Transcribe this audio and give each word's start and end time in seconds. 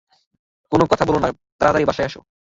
কোনো 0.71 0.83
কথা 0.91 1.03
বলো 1.05 1.19
না, 1.19 1.29
তাড়াতাড়ি 1.59 1.85
বাসায় 1.85 2.07
আসো। 2.07 2.21